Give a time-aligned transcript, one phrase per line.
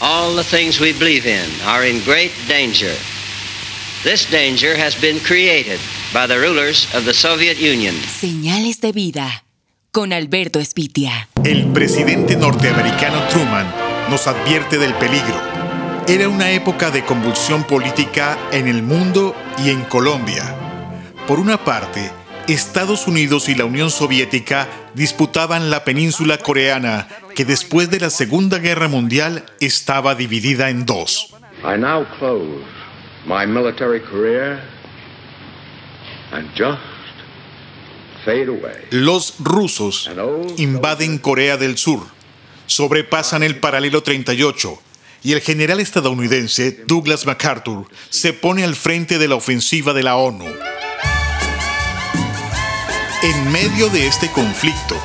[0.00, 2.94] all the things we believe in are in great danger.
[4.04, 5.80] This danger has been created
[6.12, 7.94] by the rulers of the Soviet Union.
[7.94, 9.44] Señales de vida
[9.90, 11.28] con Alberto Espitia.
[11.44, 13.66] El presidente norteamericano Truman
[14.10, 15.40] nos advierte del peligro.
[16.06, 19.34] Era una época de convulsión política en el mundo
[19.64, 20.56] y en Colombia.
[21.26, 22.10] Por una parte,
[22.46, 27.08] Estados Unidos y la Unión Soviética disputaban la península coreana,
[27.38, 31.28] que después de la Segunda Guerra Mundial estaba dividida en dos.
[31.62, 32.64] I now close
[33.28, 34.60] my military career
[36.32, 36.82] and just
[38.24, 38.88] fade away.
[38.90, 40.10] Los rusos
[40.56, 42.08] invaden Corea del Sur,
[42.66, 44.76] sobrepasan el paralelo 38
[45.22, 50.16] y el general estadounidense Douglas MacArthur se pone al frente de la ofensiva de la
[50.16, 50.44] ONU.
[53.22, 54.96] En medio de este conflicto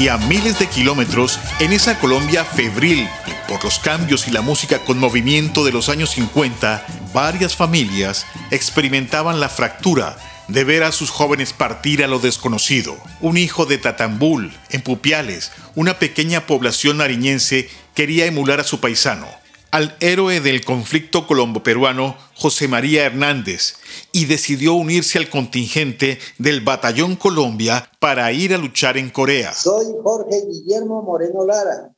[0.00, 3.06] y a miles de kilómetros, en esa Colombia febril
[3.46, 9.40] por los cambios y la música con movimiento de los años 50, varias familias experimentaban
[9.40, 10.16] la fractura
[10.48, 12.96] de ver a sus jóvenes partir a lo desconocido.
[13.20, 19.39] Un hijo de Tatambul, en Pupiales, una pequeña población nariñense, quería emular a su paisano
[19.70, 23.74] al héroe del conflicto colombo-peruano José María Hernández
[24.12, 29.52] y decidió unirse al contingente del Batallón Colombia para ir a luchar en Corea.
[29.54, 31.92] Soy Jorge Guillermo Moreno Lara.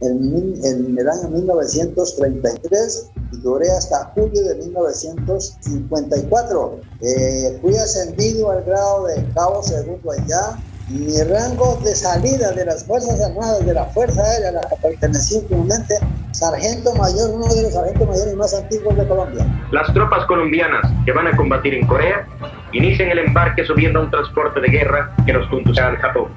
[0.00, 6.80] en, el año 1933 y duré hasta julio de 1954.
[7.00, 10.58] Eh, fui ascendido al grado de cabo segundo allá.
[10.88, 15.38] Mi rango de salida de las Fuerzas Armadas de la Fuerza Aérea la que pertenecí
[15.38, 15.98] últimamente,
[16.30, 19.44] sargento mayor, uno de los sargentos mayores más antiguos de Colombia.
[19.72, 22.24] Las tropas colombianas que van a combatir en Corea
[22.72, 26.28] inician el embarque subiendo a un transporte de guerra que nos conducirá al Japón.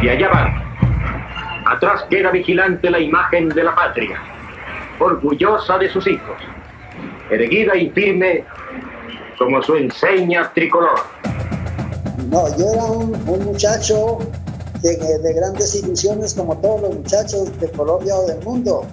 [0.00, 0.67] Y allá van
[1.68, 4.18] Atrás queda vigilante la imagen de la patria,
[4.98, 6.38] orgullosa de sus hijos,
[7.30, 8.42] erguida y firme
[9.38, 10.98] como su enseña tricolor.
[12.30, 14.16] No, yo era un, muchacho
[14.80, 18.86] de, de, grandes ilusiones como todos los muchachos de Colombia o del mundo,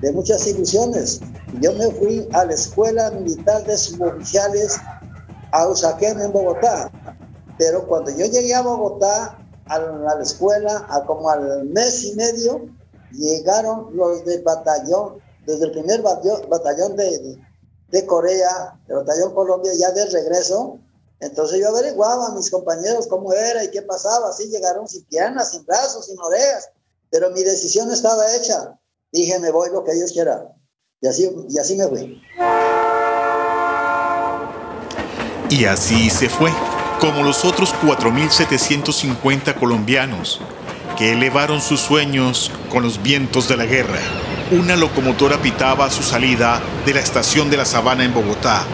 [0.00, 1.20] de muchas ilusiones.
[1.60, 4.80] Yo me fui a la Escuela Militar de Suboficiales
[5.52, 6.90] a Usaquén en Bogotá,
[7.58, 9.37] pero cuando yo llegué a Bogotá
[9.68, 12.68] a la escuela, a como al mes y medio,
[13.12, 17.38] llegaron los del batallón, desde el primer batallón de,
[17.88, 20.78] de, Corea, el batallón Colombia, ya de regreso.
[21.20, 24.28] Entonces yo averiguaba a mis compañeros cómo era y qué pasaba.
[24.28, 26.70] Así llegaron sin piernas, sin brazos, sin orejas.
[27.10, 28.78] Pero mi decisión estaba hecha.
[29.10, 30.48] Dije, me voy lo que ellos quieran.
[31.00, 32.22] Y así, y así me fui.
[35.50, 36.50] Y así se fue
[37.00, 40.40] como los otros 4.750 colombianos
[40.96, 44.00] que elevaron sus sueños con los vientos de la guerra.
[44.50, 48.64] Una locomotora pitaba a su salida de la estación de la Sabana en Bogotá,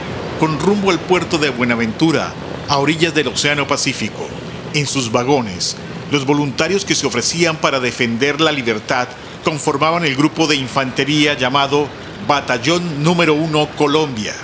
[0.41, 2.33] con rumbo al puerto de Buenaventura,
[2.69, 4.27] a orillas del Océano Pacífico.
[4.73, 5.77] En sus vagones,
[6.11, 9.09] los voluntarios que se ofrecían para defender la libertad
[9.45, 11.89] conformaban el grupo de infantería llamado
[12.27, 14.35] Batallón Número 1 Colombia.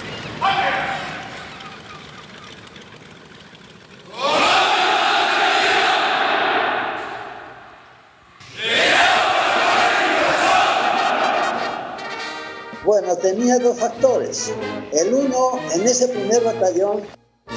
[13.17, 14.53] Tenía dos factores.
[14.93, 17.03] El uno, en ese primer batallón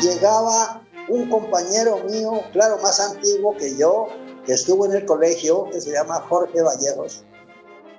[0.01, 4.07] llegaba un compañero mío, claro, más antiguo que yo,
[4.45, 7.23] que estuvo en el colegio, que se llama Jorge Vallejos.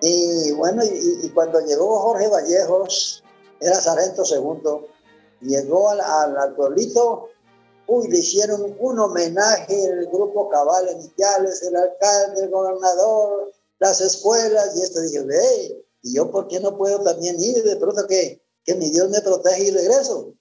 [0.01, 3.23] Y bueno, y, cuando llegó Jorge Vallejos,
[3.61, 4.89] era sargento segundo,
[5.41, 7.29] llegó al, al, pueblito,
[7.87, 14.77] uy, le hicieron un homenaje el grupo Cabal Iniciales, el alcalde, el gobernador, las escuelas,
[14.77, 17.63] y esto dije, hey, y yo, ¿por qué no puedo también ir?
[17.65, 20.35] De pronto que, que mi Dios me protege y regreso.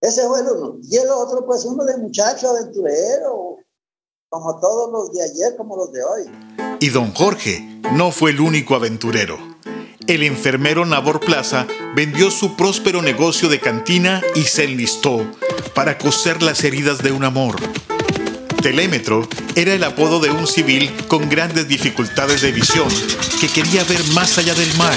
[0.00, 0.78] Ese fue el uno.
[0.82, 3.56] Y el otro, pues uno de muchacho aventurero,
[4.28, 6.76] como todos los de ayer, como los de hoy.
[6.78, 7.60] Y don Jorge
[7.92, 9.36] no fue el único aventurero.
[10.06, 15.28] El enfermero Nabor Plaza vendió su próspero negocio de cantina y se enlistó
[15.74, 17.56] para coser las heridas de un amor.
[18.60, 22.88] Telémetro era el apodo de un civil con grandes dificultades de visión
[23.40, 24.94] que quería ver más allá del mar.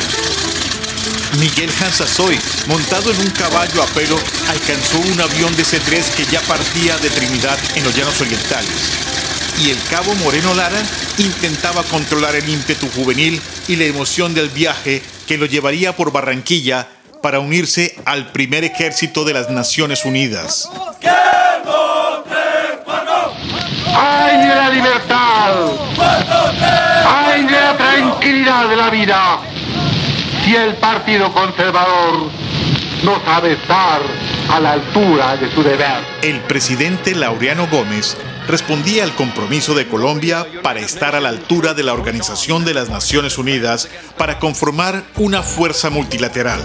[1.39, 2.37] Miguel Hansasoy,
[2.67, 4.19] montado en un caballo a pelo,
[4.49, 8.69] alcanzó un avión de C-3 que ya partía de Trinidad en los llanos orientales.
[9.63, 10.81] Y el cabo Moreno Lara
[11.17, 16.87] intentaba controlar el ímpetu juvenil y la emoción del viaje que lo llevaría por Barranquilla
[17.21, 20.69] para unirse al primer ejército de las Naciones Unidas.
[23.95, 25.53] ¡Ay de la libertad!
[27.07, 29.39] ¡Ay de la tranquilidad de la vida!
[30.43, 32.29] Si el Partido Conservador
[33.03, 34.01] no sabe estar
[34.49, 36.03] a la altura de su deber.
[36.21, 38.17] El presidente Laureano Gómez
[38.47, 42.89] respondía al compromiso de Colombia para estar a la altura de la Organización de las
[42.89, 46.61] Naciones Unidas para conformar una fuerza multilateral.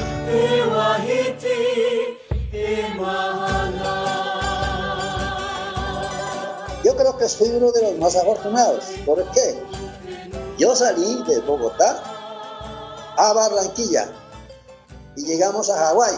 [7.36, 8.84] Fui uno de los más afortunados.
[9.04, 9.58] ¿Por qué?
[10.58, 12.02] Yo salí de Bogotá
[13.16, 14.10] a Barranquilla
[15.16, 16.14] y llegamos a Hawái.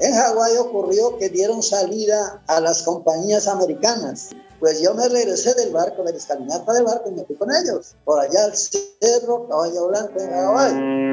[0.00, 4.30] En Hawái ocurrió que dieron salida a las compañías americanas.
[4.60, 7.54] Pues yo me regresé del barco, de la escalinata del barco y me fui con
[7.54, 7.94] ellos.
[8.04, 11.04] Por allá al cerro Caballo Blanco en Hawái.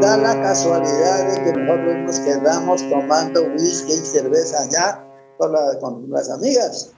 [0.00, 5.02] Da la casualidad de que nosotros nos quedamos tomando whisky y cerveza allá
[5.38, 6.90] con, la, con las amigas.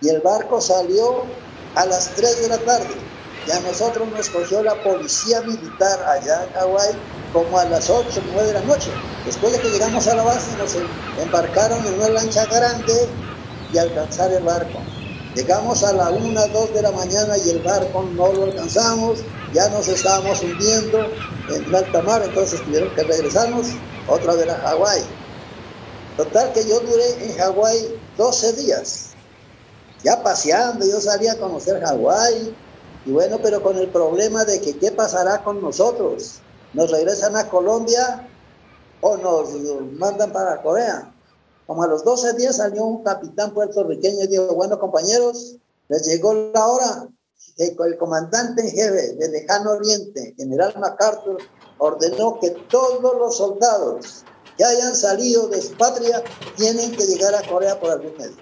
[0.00, 1.24] Y el barco salió
[1.74, 2.94] a las 3 de la tarde.
[3.46, 6.94] Y a nosotros nos cogió la policía militar allá en Hawái
[7.32, 8.90] como a las 8 o 9 de la noche.
[9.24, 10.76] Después de que llegamos a la base, nos
[11.22, 13.08] embarcaron en una lancha grande
[13.72, 14.78] y alcanzar el barco.
[15.34, 19.20] Llegamos a la 1, 2 de la mañana y el barco no lo alcanzamos,
[19.52, 21.06] ya nos estábamos hundiendo
[21.48, 23.68] en alta mar, entonces tuvieron que regresarnos
[24.08, 25.02] otra vez a Hawái.
[26.16, 29.09] Total que yo duré en Hawái 12 días,
[30.02, 32.54] ya paseando, yo salía a conocer Hawái,
[33.06, 36.40] y bueno, pero con el problema de que qué pasará con nosotros.
[36.74, 38.28] ¿Nos regresan a Colombia
[39.00, 39.50] o nos
[39.98, 41.12] mandan para Corea?
[41.66, 45.56] Como a los 12 días salió un capitán puertorriqueño y dijo, bueno compañeros,
[45.88, 47.08] les llegó la hora.
[47.56, 51.38] El comandante en jefe del lejano oriente, general MacArthur,
[51.78, 54.24] ordenó que todos los soldados
[54.56, 56.22] que hayan salido de su patria
[56.56, 58.36] tienen que llegar a Corea por algún medio.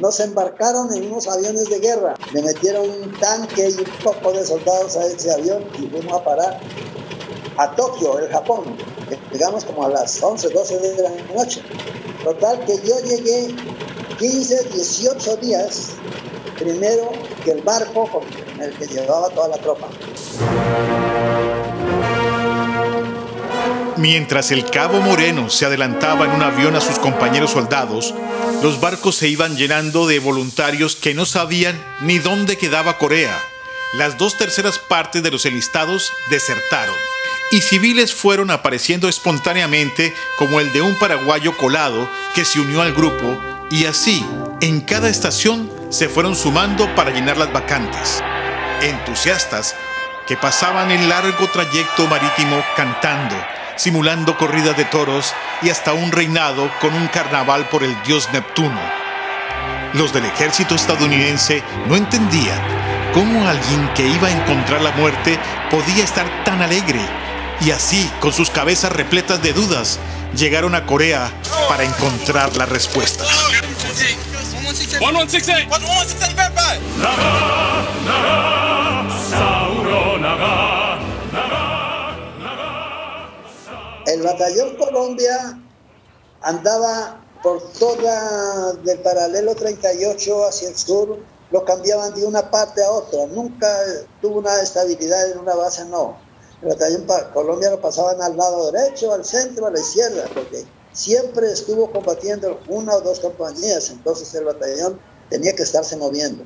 [0.00, 4.44] Nos embarcaron en unos aviones de guerra, le metieron un tanque y un poco de
[4.44, 6.60] soldados a ese avión y fuimos a parar
[7.56, 8.76] a Tokio, el Japón.
[9.32, 11.62] Llegamos como a las 11, 12 de la noche.
[12.22, 13.54] Total que yo llegué
[14.18, 15.92] 15, 18 días
[16.58, 17.10] primero
[17.44, 18.24] que el barco con
[18.60, 19.88] el que llevaba toda la tropa.
[23.96, 28.14] Mientras el cabo Moreno se adelantaba en un avión a sus compañeros soldados,
[28.62, 33.36] los barcos se iban llenando de voluntarios que no sabían ni dónde quedaba Corea.
[33.94, 36.94] Las dos terceras partes de los enlistados desertaron
[37.52, 42.92] y civiles fueron apareciendo espontáneamente como el de un paraguayo colado que se unió al
[42.92, 44.24] grupo y así
[44.60, 48.22] en cada estación se fueron sumando para llenar las vacantes.
[48.82, 49.76] Entusiastas
[50.26, 53.36] que pasaban el largo trayecto marítimo cantando,
[53.76, 55.32] simulando corridas de toros
[55.62, 58.80] y hasta un reinado con un carnaval por el dios Neptuno.
[59.94, 62.60] Los del ejército estadounidense no entendían
[63.14, 65.38] cómo alguien que iba a encontrar la muerte
[65.70, 67.00] podía estar tan alegre
[67.60, 69.98] y así, con sus cabezas repletas de dudas,
[70.36, 71.30] llegaron a Corea
[71.68, 73.24] para encontrar la respuesta.
[84.16, 85.60] El batallón Colombia
[86.40, 91.18] andaba por toda del paralelo 38 hacia el sur,
[91.50, 93.68] lo cambiaban de una parte a otra, nunca
[94.22, 96.16] tuvo una estabilidad en una base, no.
[96.62, 100.64] El batallón Colombia lo pasaban al lado derecho, al centro, a la izquierda, porque
[100.94, 104.98] siempre estuvo combatiendo una o dos compañías, entonces el batallón
[105.28, 106.42] tenía que estarse moviendo.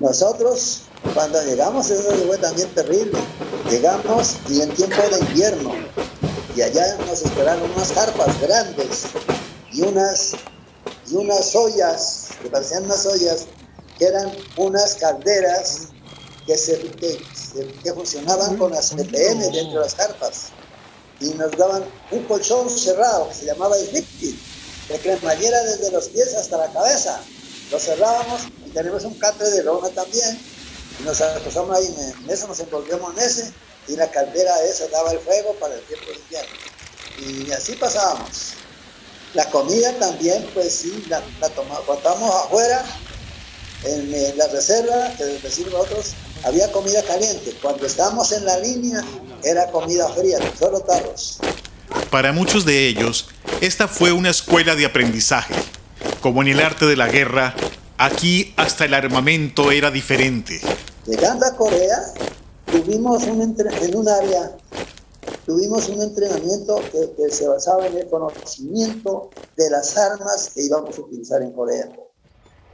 [0.00, 3.18] Nosotros, cuando llegamos, eso fue también terrible.
[3.70, 5.72] Llegamos y en tiempo de invierno,
[6.54, 9.04] y allá nos esperaron unas carpas grandes
[9.72, 10.32] y unas,
[11.10, 13.46] y unas ollas, que parecían unas ollas,
[13.98, 15.88] que eran unas calderas
[16.46, 20.48] que, se, que, funcionaban con las CPM dentro de las carpas.
[21.20, 24.38] Y nos daban un colchón cerrado que se llamaba sleeping,
[24.88, 27.20] de cremallera desde los pies hasta la cabeza.
[27.70, 30.38] Lo cerrábamos y tenemos un catre de lona también.
[31.00, 31.94] Y nos acostamos ahí,
[32.24, 33.52] en eso nos envolvíamos en ese
[33.88, 37.46] y la caldera esa daba el fuego para el tiempo de invierno.
[37.46, 38.54] Y así pasábamos.
[39.34, 42.84] La comida también, pues sí, la, la tomamos, cuando estábamos afuera,
[43.84, 46.12] en, la reserva, que decimos nosotros,
[46.44, 47.54] había comida caliente.
[47.60, 49.02] Cuando estábamos en la línea,
[49.42, 51.38] era comida fría, solo tarros.
[52.10, 53.28] Para muchos de ellos,
[53.60, 55.54] esta fue una escuela de aprendizaje.
[56.20, 57.54] Como en el arte de la guerra,
[57.98, 60.60] aquí hasta el armamento era diferente.
[61.06, 61.98] Llegando a Corea,
[62.72, 64.56] tuvimos un en un área
[65.46, 66.80] tuvimos un entrenamiento
[67.16, 71.90] que, se basaba en el conocimiento de las armas que íbamos a utilizar en Corea.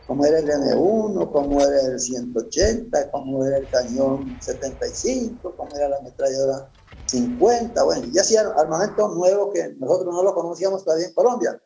[0.07, 5.89] Como era el M1, como era el 180, como era el cañón 75, como era
[5.89, 6.71] la ametralladora
[7.07, 11.61] 50, bueno, ya hacía armamento nuevo que nosotros no lo conocíamos todavía en Colombia.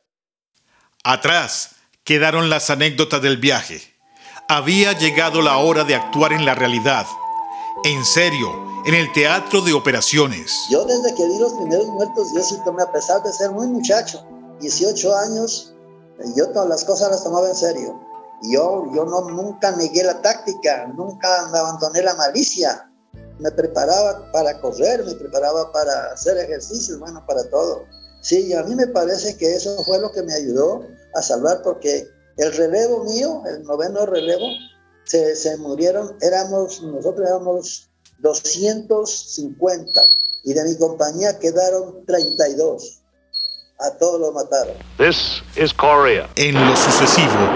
[1.05, 1.71] Atrás
[2.05, 3.81] quedaron las anécdotas del viaje.
[4.49, 7.07] Había llegado la hora de actuar en la realidad.
[7.85, 8.49] En serio,
[8.87, 10.67] en el teatro de operaciones.
[10.71, 13.67] Yo desde que vi los primeros muertos, yo sí tomé, a pesar de ser muy
[13.67, 14.25] muchacho,
[14.61, 15.75] 18 años,
[16.37, 18.01] yo todas las cosas las tomaba en serio.
[18.43, 22.89] Yo, yo no, nunca negué la táctica, nunca me abandoné la malicia.
[23.41, 27.83] Me preparaba para correr, me preparaba para hacer ejercicios, bueno, para todo.
[28.21, 30.87] Sí, a mí me parece que eso fue lo que me ayudó
[31.17, 34.47] a salvar porque el relevo mío, el noveno relevo,
[35.05, 40.01] se, se murieron, éramos, nosotros éramos 250
[40.45, 42.99] y de mi compañía quedaron 32.
[43.81, 44.75] A todos los mataron.
[44.97, 46.31] This is Korea.
[46.37, 47.49] En lo sucesivo,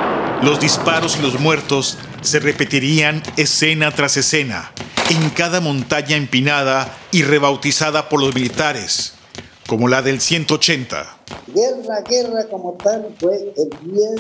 [0.43, 4.73] los disparos y los muertos se repetirían escena tras escena
[5.09, 9.12] en cada montaña empinada y rebautizada por los militares,
[9.69, 11.19] como la del 180.
[11.47, 14.11] Guerra, guerra como tal fue el 10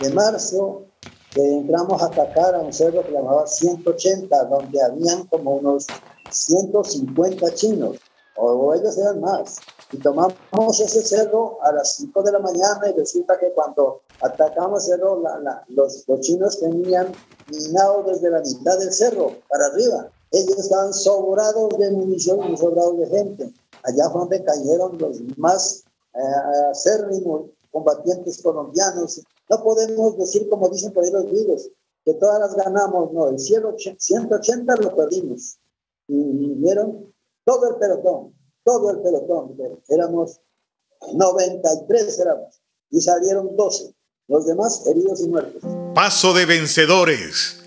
[0.00, 0.91] de marzo
[1.34, 5.86] entramos a atacar a un cerro que llamaba 180, donde habían como unos
[6.30, 7.98] 150 chinos,
[8.36, 9.58] o ellos eran más.
[9.92, 14.88] Y tomamos ese cerro a las 5 de la mañana y resulta que cuando atacamos
[14.88, 15.22] el cerro,
[15.68, 17.12] los, los chinos tenían
[17.50, 20.08] minado desde la mitad del cerro para arriba.
[20.30, 23.52] Ellos estaban sobrados de munición y sobrados de gente.
[23.82, 25.84] Allá fue donde cayeron los más
[26.14, 26.18] eh,
[26.70, 31.70] acérrimos combatientes colombianos no podemos decir, como dicen por ahí los griegos,
[32.04, 35.58] que todas las ganamos, no, el 180 lo perdimos.
[36.08, 37.12] Y vinieron
[37.44, 38.34] todo el pelotón,
[38.64, 39.56] todo el pelotón,
[39.88, 40.40] éramos
[41.14, 43.94] 93 éramos, y salieron 12,
[44.28, 45.62] los demás heridos y muertos.
[45.94, 47.58] Paso de vencedores.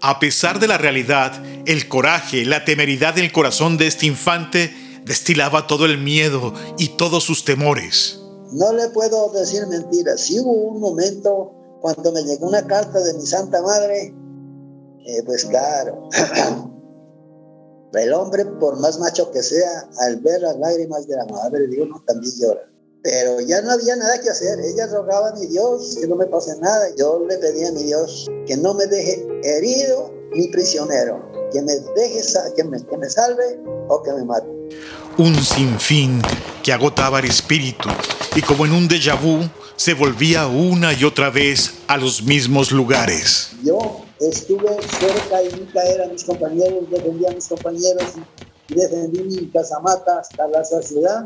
[0.00, 1.32] A pesar de la realidad,
[1.64, 4.72] el coraje, la temeridad del corazón de este infante
[5.04, 8.21] destilaba todo el miedo y todos sus temores
[8.52, 10.20] no le puedo decir mentiras.
[10.20, 14.14] Sí hubo un momento cuando me llegó una carta de mi Santa Madre,
[15.06, 16.08] eh, pues claro,
[17.92, 21.82] el hombre, por más macho que sea, al ver las lágrimas de la madre de
[21.82, 22.60] uno también llora.
[23.02, 24.60] Pero ya no había nada que hacer.
[24.60, 26.86] Ella rogaba a mi Dios que no me pase nada.
[26.96, 31.74] Yo le pedía a mi Dios que no me deje herido ni prisionero, que me
[31.94, 32.20] deje,
[32.56, 34.48] que me, que me salve o que me mate.
[35.18, 36.22] Un sinfín
[36.62, 37.88] que agotaba el espíritu
[38.34, 42.72] y como en un déjà vu se volvía una y otra vez a los mismos
[42.72, 43.50] lugares.
[43.62, 48.14] Yo estuve cerca y nunca a mis compañeros, defendí a mis compañeros
[48.68, 51.24] y defendí mi casamata hasta la saciedad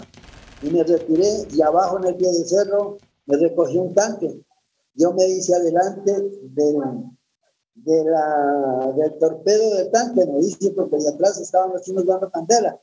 [0.62, 4.40] y me retiré y abajo en el pie del cerro me recogí un tanque.
[4.94, 6.76] Yo me hice adelante del,
[7.76, 12.30] de la, del torpedo del tanque, me hice porque de atrás estaban los chinos dando
[12.30, 12.80] candela.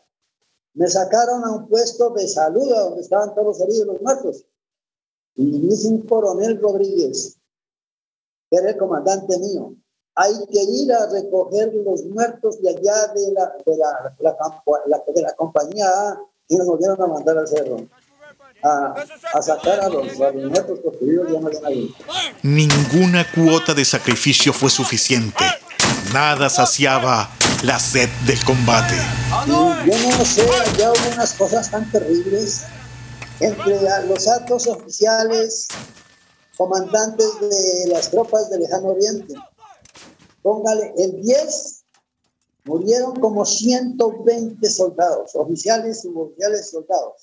[0.73, 4.45] Me sacaron a un puesto de salud donde estaban todos los heridos, los muertos.
[5.35, 7.37] Y me dice un coronel Rodríguez,
[8.49, 9.75] que era el comandante mío,
[10.15, 14.15] hay que ir a recoger los muertos de allá de la, de la,
[15.07, 17.77] de la compañía A y nos volvieron a mandar al cerro.
[18.63, 18.95] A,
[19.33, 21.89] a, sacar a los, porque ellos ya no habían
[22.43, 25.43] Ninguna cuota de sacrificio fue suficiente.
[26.13, 27.29] Nada saciaba
[27.63, 28.95] la sed del combate.
[29.47, 32.63] yo no sé, ya hubo unas cosas tan terribles
[33.39, 35.67] entre los altos oficiales,
[36.57, 39.33] comandantes de las tropas del lejano oriente.
[40.41, 41.83] Póngale, el 10
[42.65, 47.22] murieron como 120 soldados, oficiales, suboficiales, soldados.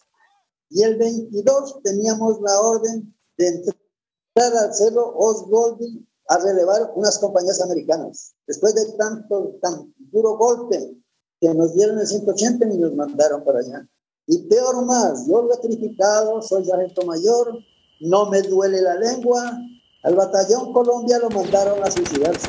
[0.71, 5.81] Y el 22 teníamos la orden de entrar al cerro Oswald
[6.29, 8.35] a relevar unas compañías americanas.
[8.47, 10.97] Después de tanto, tan duro golpe
[11.41, 13.89] que nos dieron el 180 y nos mandaron para allá.
[14.27, 17.53] Y peor más, yo lo he criticado, soy sargento mayor,
[18.01, 19.59] no me duele la lengua.
[20.05, 22.49] Al batallón Colombia lo mandaron a suicidarse.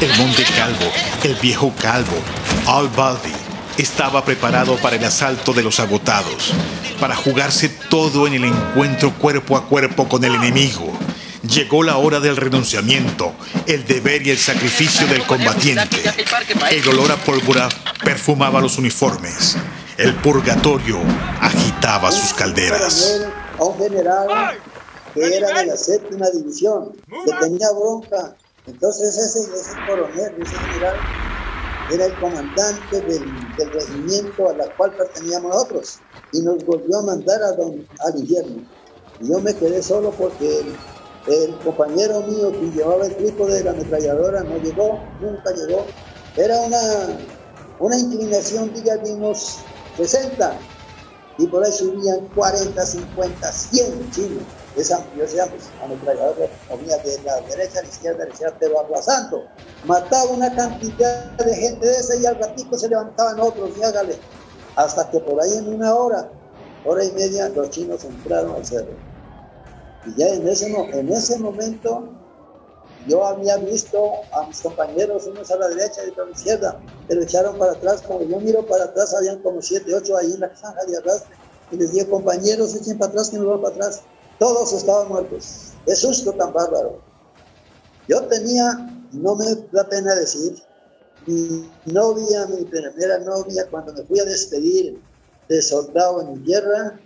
[0.00, 2.16] El Monte Calvo, el viejo Calvo,
[2.66, 3.32] Al Baldi,
[3.78, 6.52] estaba preparado para el asalto de los agotados,
[7.00, 10.92] para jugarse todo en el encuentro cuerpo a cuerpo con el enemigo.
[11.42, 13.34] Llegó la hora del renunciamiento,
[13.66, 16.02] el deber y el sacrificio del combatiente.
[16.70, 17.68] El olor a pólvora
[18.04, 19.56] perfumaba los uniformes.
[19.96, 20.98] El purgatorio
[21.40, 23.22] agitaba sus calderas.
[23.58, 24.58] Un general
[25.14, 26.92] que era de la séptima división,
[27.24, 28.34] que tenía bronca
[28.66, 29.50] Entonces ese,
[29.86, 30.96] coronel, ese general,
[31.92, 33.24] era el comandante del,
[33.72, 35.98] regimiento a la cual perteneníamos nosotros
[36.32, 38.62] y nos volvió a mandar a don, al infierno.
[39.20, 40.76] Y yo me quedé solo porque el,
[41.32, 45.84] el compañero mío que llevaba el grupo de la ametralladora no llegó, nunca llegó.
[46.36, 46.80] Era una,
[47.80, 49.58] una inclinación, digamos,
[49.98, 50.58] 60
[51.38, 54.42] y por ahí subían 40, 50, 100 chinos.
[54.76, 59.44] Esa, pues, ametralladora comía de la derecha a la izquierda, a la izquierda, pero arrasando.
[59.84, 64.18] Mataba una cantidad de gente de esa y al ratito se levantaban otros y hágale.
[64.76, 66.28] Hasta que por ahí en una hora,
[66.84, 68.94] hora y media, los chinos entraron al cerro.
[70.06, 72.08] Y ya en ese, en ese momento
[73.06, 76.80] yo había visto a mis compañeros, unos a la derecha y otros a la izquierda,
[77.06, 78.02] pero echaron para atrás.
[78.02, 81.36] Como yo miro para atrás, habían como siete, ocho ahí en la zanja de arrastre.
[81.70, 84.02] Y les dije, compañeros, echen para atrás que me voy para atrás.
[84.38, 85.74] Todos estaban muertos.
[85.86, 87.00] Es susto tan bárbaro.
[88.08, 90.62] Yo tenía, no me da pena decir,
[91.26, 95.00] mi novia, mi primera novia, cuando me fui a despedir
[95.48, 97.00] de soldado en guerra,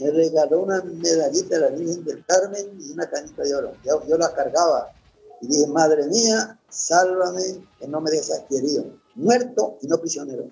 [0.00, 3.72] me regaló una medallita de la Virgen del Carmen y una canita de oro.
[3.84, 4.92] Yo, yo la cargaba
[5.40, 8.42] y dije, madre mía, sálvame, que no me dejes
[9.16, 10.48] muerto y no prisionero.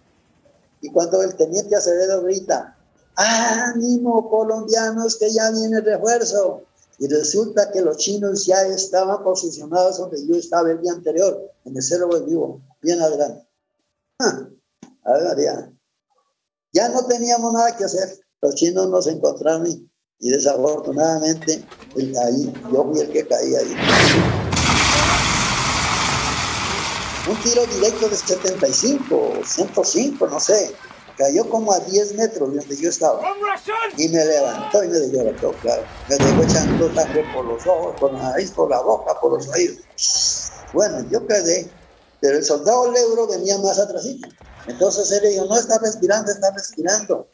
[0.80, 2.76] Y cuando el teniente Acevedo grita,
[3.16, 6.62] ánimo colombianos que ya viene el refuerzo.
[6.98, 11.74] Y resulta que los chinos ya estaban posicionados donde yo estaba el día anterior, en
[11.74, 13.46] el Cerro del Vivo, bien adelante.
[14.18, 14.46] Ah,
[15.04, 15.72] a ver, ya.
[16.74, 18.20] ya no teníamos nada que hacer.
[18.42, 21.64] Los chinos nos encontraron y, desafortunadamente
[22.22, 23.76] ahí, yo fui el que caí ahí.
[27.30, 30.74] Un tiro directo de 75, 105, no sé.
[31.20, 33.20] Cayó como a 10 metros de donde yo estaba.
[33.98, 35.82] Y me levantó y me la claro.
[36.08, 39.46] Me dejó echando sangre por los ojos, por la nariz, por la boca, por los
[39.48, 39.84] oídos.
[40.72, 41.70] Bueno, yo quedé.
[42.22, 44.06] Pero el soldado Leuro venía más atrás.
[44.66, 47.28] Entonces él dijo, no está respirando, está respirando.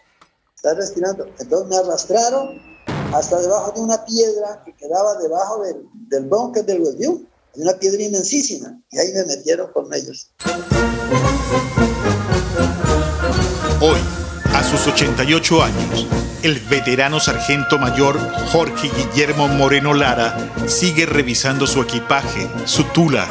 [0.56, 1.26] Está respirando.
[1.38, 2.60] Entonces me arrastraron
[3.14, 7.25] hasta debajo de una piedra que quedaba debajo del, del bunker del review
[7.56, 10.30] una piedra inmensísima, y ahí me metieron con ellos.
[14.66, 16.06] Sus 88 años,
[16.42, 18.18] el veterano sargento mayor
[18.50, 23.28] Jorge Guillermo Moreno Lara sigue revisando su equipaje, su tula,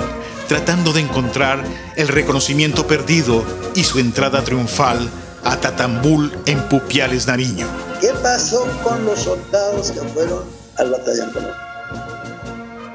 [0.47, 1.61] tratando de encontrar
[1.97, 3.43] el reconocimiento perdido
[3.75, 5.09] y su entrada triunfal
[5.43, 7.67] a Tatambul en Pupiales, Nariño.
[7.99, 10.45] ¿Qué pasó con los soldados que fueron
[10.77, 11.61] al batallón Colombia?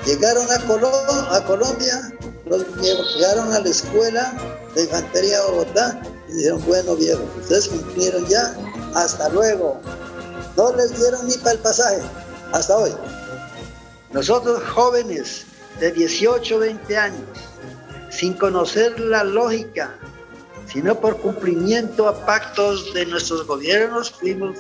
[0.07, 2.11] Llegaron a, a Colombia,
[2.47, 4.33] los llegaron a la escuela
[4.75, 6.01] de infantería de Bogotá
[6.31, 8.57] y dijeron, bueno viejo, ustedes cumplieron ya,
[8.95, 9.81] hasta luego.
[10.57, 12.01] No les dieron ni para el pasaje,
[12.53, 12.93] hasta hoy.
[14.13, 15.47] Nosotros jóvenes
[15.79, 17.29] de 18, 20 años,
[18.11, 19.95] sin conocer la lógica,
[20.67, 24.59] sino por cumplimiento a pactos de nuestros gobiernos, fuimos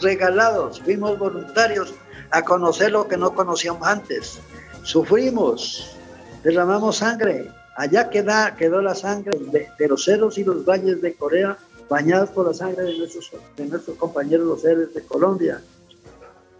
[0.00, 1.94] regalados, fuimos voluntarios
[2.30, 4.38] a conocer lo que no conocíamos antes.
[4.82, 5.96] Sufrimos,
[6.42, 7.52] derramamos sangre.
[7.78, 11.56] Allá queda, quedó la sangre de, los cerros y los valles de Corea
[11.88, 15.62] bañados por la sangre de nuestros, de nuestros compañeros los héroes de Colombia.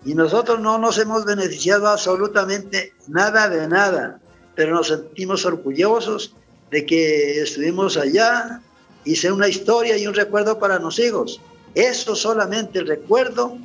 [0.04, 4.20] Y nosotros no nos hemos beneficiado absolutamente nada de nada,
[4.54, 6.36] pero nos sentimos orgullosos
[6.70, 8.62] de que estuvimos allá,
[9.04, 11.40] hice una historia y un recuerdo para los hijos.
[11.74, 13.58] Eso solamente el recuerdo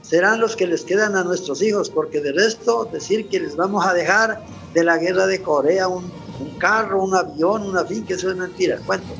[0.00, 3.84] serán los que les quedan a nuestros hijos, porque de resto decir que les vamos
[3.84, 6.10] a dejar de la guerra de Corea un,
[6.58, 9.14] carro, un avión, una finca, eso es mentira, cuento.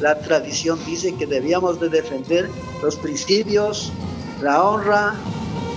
[0.00, 2.48] La tradición dice que debíamos de defender
[2.82, 3.92] los principios,
[4.42, 5.14] la honra,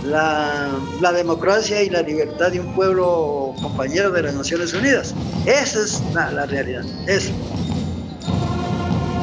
[0.03, 5.13] la, democracia y la libertad de un pueblo compañero de las Naciones Unidas.
[5.45, 6.83] Esa es la, realidad.
[7.07, 7.31] Eso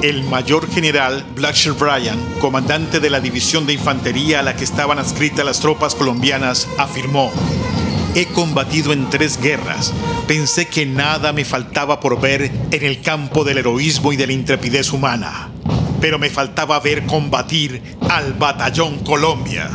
[0.03, 4.99] el mayor general Blacksher Bryan, comandante de la división de infantería a la que estaban
[4.99, 7.31] adscritas las tropas colombianas, afirmó,
[8.14, 9.90] He combatido en tres guerras.
[10.29, 14.35] Pensé que nada me faltaba por ver en el campo del heroísmo y de la
[14.35, 15.51] intrepidez humana.
[15.98, 19.70] Pero me faltaba ver combatir al Batallón Colombia.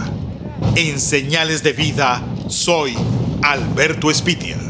[0.75, 2.95] En señales de vida, soy
[3.41, 4.66] Alberto Espitia.